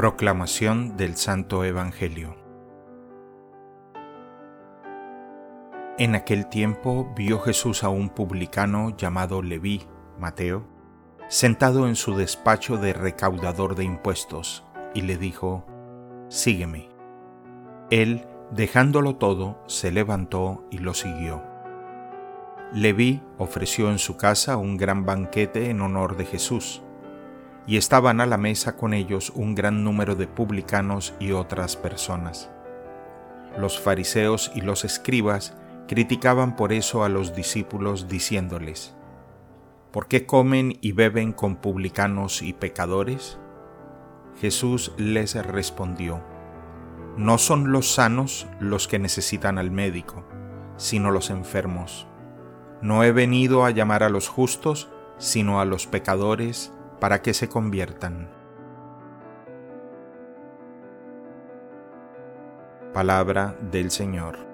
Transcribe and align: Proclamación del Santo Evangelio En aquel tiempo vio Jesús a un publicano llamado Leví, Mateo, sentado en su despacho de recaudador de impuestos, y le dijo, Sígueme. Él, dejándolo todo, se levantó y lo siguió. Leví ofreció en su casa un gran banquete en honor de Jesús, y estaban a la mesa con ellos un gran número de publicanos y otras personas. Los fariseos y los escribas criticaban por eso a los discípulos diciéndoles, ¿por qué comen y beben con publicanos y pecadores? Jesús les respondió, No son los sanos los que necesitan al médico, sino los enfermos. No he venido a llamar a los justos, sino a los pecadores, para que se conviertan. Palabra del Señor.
Proclamación 0.00 0.96
del 0.96 1.14
Santo 1.14 1.62
Evangelio 1.62 2.34
En 5.98 6.14
aquel 6.14 6.46
tiempo 6.46 7.12
vio 7.14 7.38
Jesús 7.38 7.84
a 7.84 7.90
un 7.90 8.08
publicano 8.08 8.96
llamado 8.96 9.42
Leví, 9.42 9.82
Mateo, 10.18 10.66
sentado 11.28 11.86
en 11.86 11.96
su 11.96 12.16
despacho 12.16 12.78
de 12.78 12.94
recaudador 12.94 13.74
de 13.74 13.84
impuestos, 13.84 14.64
y 14.94 15.02
le 15.02 15.18
dijo, 15.18 15.66
Sígueme. 16.30 16.88
Él, 17.90 18.24
dejándolo 18.52 19.16
todo, 19.16 19.62
se 19.66 19.92
levantó 19.92 20.64
y 20.70 20.78
lo 20.78 20.94
siguió. 20.94 21.42
Leví 22.72 23.22
ofreció 23.36 23.90
en 23.90 23.98
su 23.98 24.16
casa 24.16 24.56
un 24.56 24.78
gran 24.78 25.04
banquete 25.04 25.68
en 25.68 25.82
honor 25.82 26.16
de 26.16 26.24
Jesús, 26.24 26.82
y 27.66 27.76
estaban 27.76 28.20
a 28.20 28.26
la 28.26 28.36
mesa 28.36 28.76
con 28.76 28.94
ellos 28.94 29.30
un 29.34 29.54
gran 29.54 29.84
número 29.84 30.14
de 30.16 30.26
publicanos 30.26 31.14
y 31.20 31.32
otras 31.32 31.76
personas. 31.76 32.50
Los 33.58 33.80
fariseos 33.80 34.50
y 34.54 34.60
los 34.60 34.84
escribas 34.84 35.56
criticaban 35.88 36.56
por 36.56 36.72
eso 36.72 37.04
a 37.04 37.08
los 37.08 37.34
discípulos 37.34 38.08
diciéndoles, 38.08 38.94
¿por 39.90 40.06
qué 40.06 40.24
comen 40.24 40.78
y 40.80 40.92
beben 40.92 41.32
con 41.32 41.56
publicanos 41.56 42.42
y 42.42 42.52
pecadores? 42.52 43.38
Jesús 44.40 44.92
les 44.96 45.34
respondió, 45.34 46.22
No 47.16 47.38
son 47.38 47.72
los 47.72 47.92
sanos 47.92 48.46
los 48.60 48.88
que 48.88 48.98
necesitan 48.98 49.58
al 49.58 49.70
médico, 49.70 50.24
sino 50.76 51.10
los 51.10 51.28
enfermos. 51.30 52.06
No 52.80 53.04
he 53.04 53.12
venido 53.12 53.64
a 53.64 53.70
llamar 53.70 54.02
a 54.02 54.08
los 54.08 54.28
justos, 54.28 54.88
sino 55.18 55.60
a 55.60 55.66
los 55.66 55.86
pecadores, 55.86 56.72
para 57.00 57.22
que 57.22 57.34
se 57.34 57.48
conviertan. 57.48 58.28
Palabra 62.92 63.56
del 63.60 63.90
Señor. 63.90 64.49